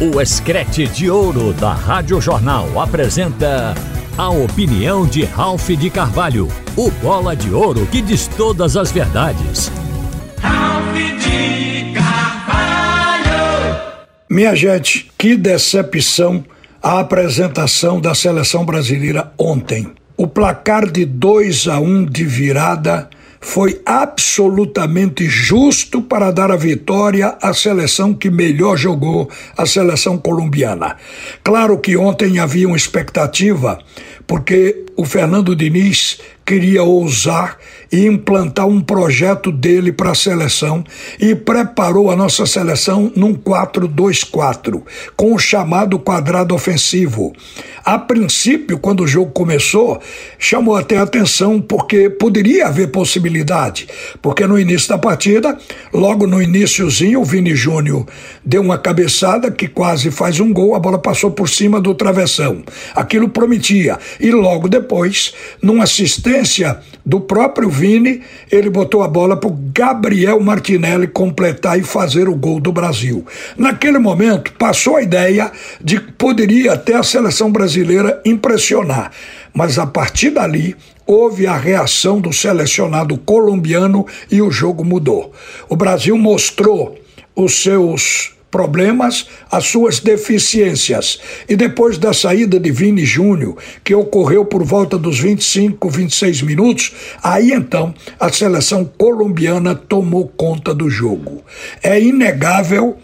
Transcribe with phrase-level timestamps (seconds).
[0.00, 3.76] O Escrete de Ouro da Rádio Jornal apresenta
[4.18, 9.70] a opinião de Ralph de Carvalho, o bola de ouro que diz todas as verdades.
[10.40, 13.80] Ralph de Carvalho!
[14.28, 16.44] Minha gente, que decepção
[16.82, 19.92] a apresentação da seleção brasileira ontem.
[20.16, 23.08] O placar de 2 a 1 um de virada
[23.44, 30.96] foi absolutamente justo para dar a vitória à seleção que melhor jogou, a seleção colombiana.
[31.44, 33.78] Claro que ontem havia uma expectativa,
[34.26, 37.56] porque o Fernando Diniz queria ousar
[37.90, 40.84] e implantar um projeto dele para a seleção
[41.18, 44.82] e preparou a nossa seleção num 4-2-4,
[45.16, 47.32] com o chamado quadrado ofensivo.
[47.84, 50.00] A princípio, quando o jogo começou,
[50.38, 53.86] chamou até atenção porque poderia haver possibilidade,
[54.20, 55.56] porque no início da partida,
[55.92, 58.06] logo no iníciozinho, o Vini Júnior
[58.44, 62.62] deu uma cabeçada que quase faz um gol, a bola passou por cima do travessão.
[62.94, 63.98] Aquilo prometia.
[64.18, 66.33] E logo depois, numa assistência
[67.04, 72.34] do próprio Vini, ele botou a bola para o Gabriel Martinelli completar e fazer o
[72.34, 73.26] gol do Brasil.
[73.56, 79.12] Naquele momento, passou a ideia de que poderia até a seleção brasileira impressionar,
[79.52, 80.74] mas a partir dali
[81.06, 85.32] houve a reação do selecionado colombiano e o jogo mudou.
[85.68, 86.98] O Brasil mostrou
[87.36, 91.18] os seus problemas, as suas deficiências.
[91.48, 96.92] E depois da saída de Vini Júnior, que ocorreu por volta dos 25, 26 minutos,
[97.20, 101.42] aí então a seleção colombiana tomou conta do jogo.
[101.82, 102.96] É inegável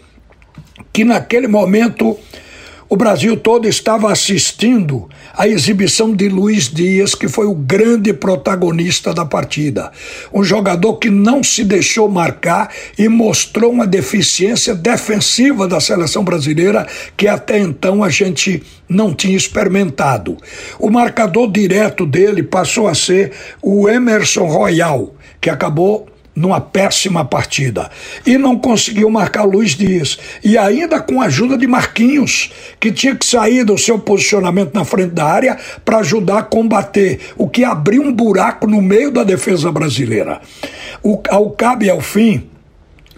[0.93, 2.17] que naquele momento
[2.91, 9.13] o Brasil todo estava assistindo à exibição de Luiz Dias, que foi o grande protagonista
[9.13, 9.93] da partida.
[10.33, 16.85] Um jogador que não se deixou marcar e mostrou uma deficiência defensiva da seleção brasileira
[17.15, 20.35] que até então a gente não tinha experimentado.
[20.77, 23.31] O marcador direto dele passou a ser
[23.61, 27.89] o Emerson Royal, que acabou numa péssima partida.
[28.25, 30.17] E não conseguiu marcar Luiz Dias.
[30.43, 34.85] E ainda com a ajuda de Marquinhos que tinha que sair do seu posicionamento na
[34.85, 39.23] frente da área para ajudar a combater o que abriu um buraco no meio da
[39.23, 40.41] defesa brasileira.
[41.03, 42.49] O, ao cabo e ao fim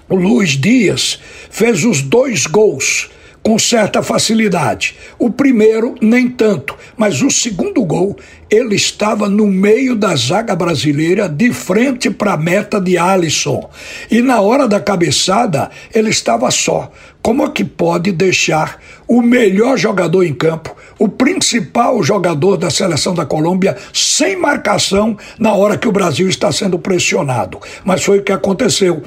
[0.09, 1.19] o Luiz Dias
[1.49, 3.09] fez os dois gols
[3.43, 4.95] com certa facilidade.
[5.19, 8.17] O primeiro, nem tanto, mas o segundo gol,
[8.49, 13.69] ele estava no meio da zaga brasileira, de frente para a meta de Alisson.
[14.09, 16.89] E na hora da cabeçada, ele estava só.
[17.23, 23.13] Como é que pode deixar o melhor jogador em campo, o principal jogador da seleção
[23.13, 27.59] da Colômbia, sem marcação na hora que o Brasil está sendo pressionado?
[27.85, 29.03] Mas foi o que aconteceu.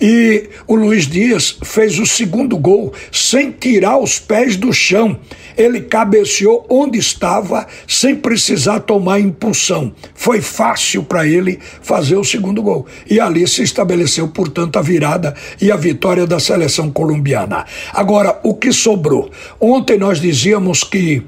[0.00, 5.18] E o Luiz Dias fez o segundo gol sem tirar os pés do chão.
[5.54, 9.92] Ele cabeceou onde estava, sem precisar tomar impulsão.
[10.14, 12.86] Foi fácil para ele fazer o segundo gol.
[13.10, 17.57] E ali se estabeleceu, portanto, a virada e a vitória da seleção colombiana.
[17.92, 19.30] Agora, o que sobrou?
[19.60, 21.22] Ontem nós dizíamos que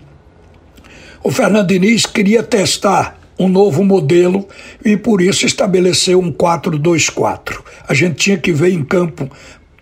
[1.22, 4.46] o Fernando Diniz queria testar um novo modelo
[4.84, 7.58] e por isso estabeleceu um 4-2-4.
[7.88, 9.30] A gente tinha que ver em campo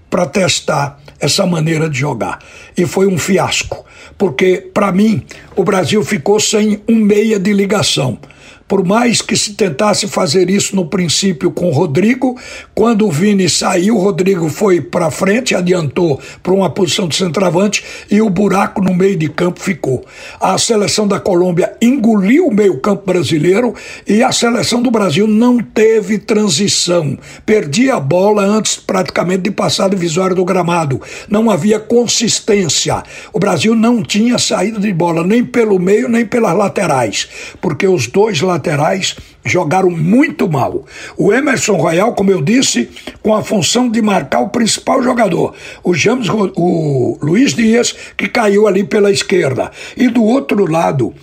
[0.08, 2.38] para testar essa maneira de jogar.
[2.76, 3.84] E foi um fiasco,
[4.16, 5.24] porque, para mim,
[5.56, 8.18] o Brasil ficou sem um meia de ligação.
[8.68, 12.38] Por mais que se tentasse fazer isso no princípio com o Rodrigo,
[12.74, 17.82] quando o Vini saiu, o Rodrigo foi para frente, adiantou para uma posição de centroavante
[18.10, 20.04] e o buraco no meio de campo ficou.
[20.38, 23.74] A seleção da Colômbia engoliu o meio-campo brasileiro
[24.06, 27.18] e a seleção do Brasil não teve transição.
[27.46, 31.00] Perdia a bola antes praticamente de passar divisória do gramado.
[31.26, 33.02] Não havia consistência.
[33.32, 37.28] O Brasil não tinha saída de bola nem pelo meio nem pelas laterais,
[37.62, 40.84] porque os dois laterais laterais jogaram muito mal.
[41.16, 42.90] O Emerson Royal, como eu disse,
[43.22, 48.66] com a função de marcar o principal jogador, o James, o Luiz Dias, que caiu
[48.66, 49.70] ali pela esquerda.
[49.96, 51.14] E do outro lado,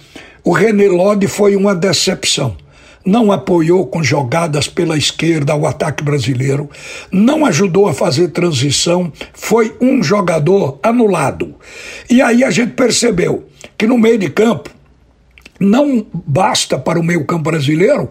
[0.43, 2.55] o René Lodi foi uma decepção
[3.05, 6.67] não apoiou com jogadas pela esquerda o ataque brasileiro,
[7.11, 11.53] não ajudou a fazer transição, foi um jogador anulado.
[12.09, 13.45] E aí a gente percebeu
[13.77, 14.71] que no meio de campo
[15.59, 18.09] não basta para o meio-campo brasileiro,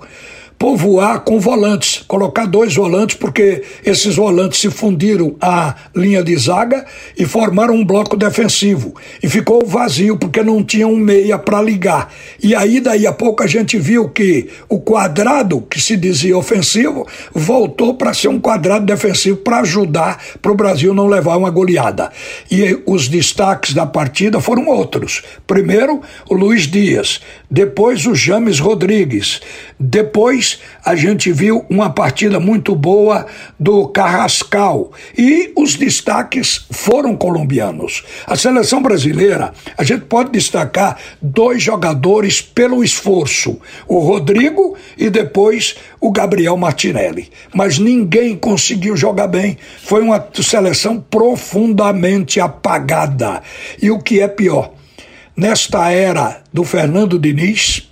[0.65, 6.87] povoar com volantes, colocar dois volantes, porque esses volantes se fundiram à linha de zaga
[7.19, 8.95] e formaram um bloco defensivo.
[9.23, 12.11] E ficou vazio, porque não tinha um meia para ligar.
[12.43, 17.07] E aí, daí a pouco, a gente viu que o quadrado, que se dizia ofensivo,
[17.35, 22.11] voltou para ser um quadrado defensivo para ajudar para o Brasil não levar uma goleada.
[22.51, 25.23] E os destaques da partida foram outros.
[25.47, 27.21] Primeiro, o Luiz Dias,
[27.51, 29.43] depois o James Rodrigues,
[29.79, 30.54] depois
[30.85, 33.27] a gente viu uma partida muito boa
[33.59, 38.05] do Carrascal e os destaques foram colombianos.
[38.27, 45.77] A seleção brasileira, a gente pode destacar dois jogadores pelo esforço, o Rodrigo e depois
[46.01, 47.31] o Gabriel Martinelli.
[47.55, 49.57] Mas ninguém conseguiu jogar bem.
[49.83, 53.43] Foi uma seleção profundamente apagada.
[53.81, 54.73] E o que é pior,
[55.37, 57.89] nesta era do Fernando Diniz,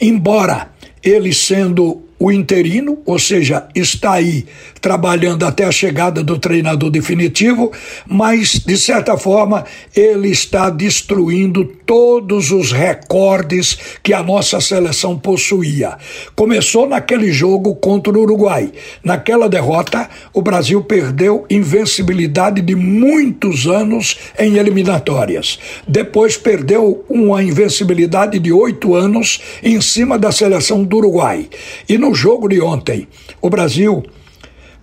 [0.00, 0.68] embora
[1.02, 4.44] ele sendo o interino, ou seja, está aí
[4.78, 7.72] trabalhando até a chegada do treinador definitivo,
[8.06, 9.64] mas de certa forma
[9.96, 15.96] ele está destruindo todos os recordes que a nossa seleção possuía.
[16.36, 18.70] Começou naquele jogo contra o Uruguai.
[19.02, 25.58] Naquela derrota, o Brasil perdeu invencibilidade de muitos anos em eliminatórias.
[25.88, 31.48] Depois perdeu uma invencibilidade de oito anos em cima da seleção do Uruguai.
[31.88, 33.08] E no jogo de ontem,
[33.40, 34.02] o Brasil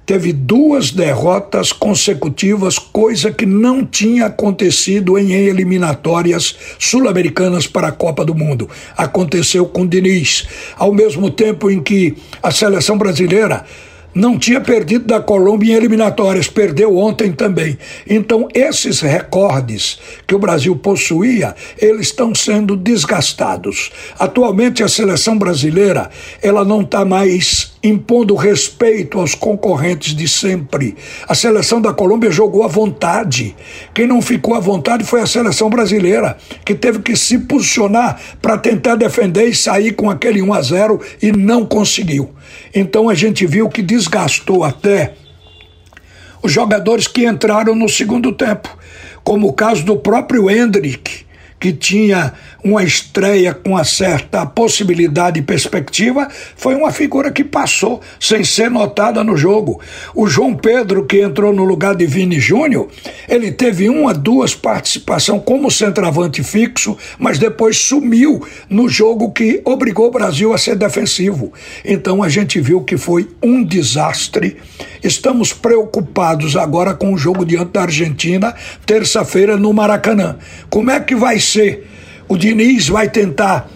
[0.08, 8.24] teve duas derrotas consecutivas, coisa que não tinha acontecido em eliminatórias sul-americanas para a Copa
[8.24, 8.70] do Mundo.
[8.96, 10.48] Aconteceu com Diniz,
[10.78, 13.66] ao mesmo tempo em que a seleção brasileira
[14.14, 17.78] não tinha perdido da Colômbia em eliminatórias, perdeu ontem também.
[18.08, 23.92] Então, esses recordes que o Brasil possuía, eles estão sendo desgastados.
[24.18, 26.10] Atualmente, a seleção brasileira,
[26.42, 30.96] ela não está mais impondo respeito aos concorrentes de sempre.
[31.28, 33.56] A seleção da Colômbia jogou à vontade.
[33.94, 38.58] Quem não ficou à vontade foi a seleção brasileira, que teve que se posicionar para
[38.58, 42.32] tentar defender e sair com aquele 1 a 0 e não conseguiu.
[42.74, 45.14] Então a gente viu que desgastou até
[46.42, 48.70] os jogadores que entraram no segundo tempo,
[49.24, 51.27] como o caso do próprio Hendrick,
[51.60, 52.34] que tinha
[52.64, 58.70] uma estreia com uma certa possibilidade e perspectiva, foi uma figura que passou sem ser
[58.70, 59.80] notada no jogo.
[60.14, 62.90] O João Pedro, que entrou no lugar de Vini Júnior,
[63.28, 70.08] ele teve uma, duas participações como centroavante fixo, mas depois sumiu no jogo que obrigou
[70.08, 71.52] o Brasil a ser defensivo.
[71.84, 74.58] Então a gente viu que foi um desastre.
[75.04, 78.54] Estamos preocupados agora com o jogo diante da Argentina,
[78.86, 80.38] terça-feira no Maracanã.
[80.70, 81.88] Como é que vai ser?
[82.28, 83.70] O Diniz vai tentar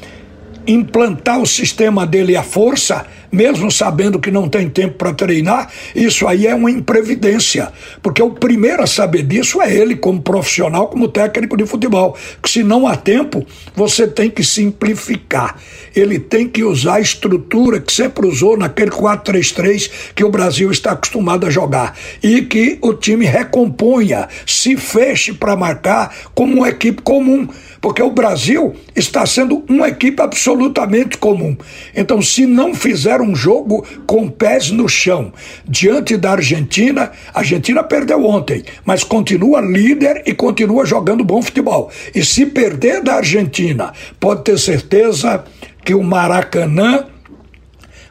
[0.67, 6.27] implantar o sistema dele à força, mesmo sabendo que não tem tempo para treinar, isso
[6.27, 11.07] aí é uma imprevidência, porque o primeiro a saber disso é ele, como profissional, como
[11.07, 13.45] técnico de futebol, que se não há tempo,
[13.75, 15.57] você tem que simplificar.
[15.95, 20.91] Ele tem que usar a estrutura que sempre usou naquele 4-3-3 que o Brasil está
[20.91, 21.97] acostumado a jogar.
[22.23, 27.47] E que o time recomponha, se feche para marcar como uma equipe comum
[27.81, 31.57] porque o Brasil está sendo uma equipe absolutamente comum.
[31.95, 35.33] Então, se não fizer um jogo com pés no chão
[35.67, 41.91] diante da Argentina, a Argentina perdeu ontem, mas continua líder e continua jogando bom futebol.
[42.13, 45.43] E se perder da Argentina, pode ter certeza
[45.83, 47.05] que o Maracanã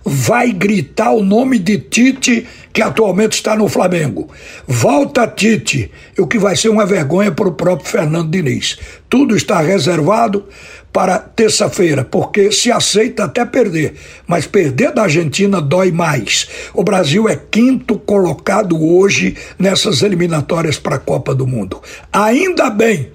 [0.05, 4.29] vai gritar o nome de Tite, que atualmente está no Flamengo.
[4.67, 8.79] Volta Tite, o que vai ser uma vergonha para o próprio Fernando Diniz.
[9.09, 10.47] Tudo está reservado
[10.93, 13.95] para terça-feira, porque se aceita até perder,
[14.27, 16.49] mas perder da Argentina dói mais.
[16.75, 21.81] O Brasil é quinto colocado hoje nessas eliminatórias para a Copa do Mundo.
[22.13, 23.11] Ainda bem,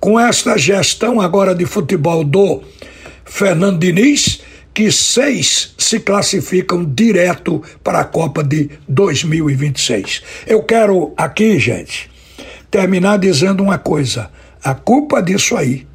[0.00, 2.62] com esta gestão agora de futebol do
[3.24, 4.40] Fernando Diniz,
[4.76, 10.22] que seis se classificam direto para a Copa de 2026.
[10.46, 12.10] Eu quero aqui, gente,
[12.70, 14.30] terminar dizendo uma coisa:
[14.62, 15.86] a culpa disso aí,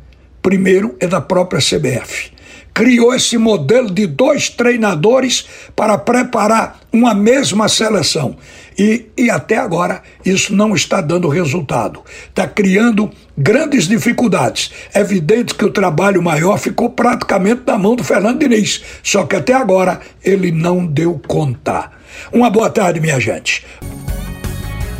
[0.41, 2.31] primeiro, é da própria CBF
[2.73, 5.45] criou esse modelo de dois treinadores
[5.75, 8.37] para preparar uma mesma seleção.
[8.81, 12.01] E, e até agora isso não está dando resultado.
[12.29, 14.71] Está criando grandes dificuldades.
[14.91, 19.35] É evidente que o trabalho maior ficou praticamente na mão do Fernando Diniz, só que
[19.35, 21.91] até agora ele não deu conta.
[22.33, 23.63] Uma boa tarde, minha gente.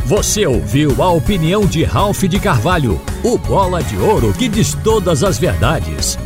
[0.05, 5.23] Você ouviu a opinião de Ralph de Carvalho, o bola de ouro que diz todas
[5.23, 6.19] as verdades.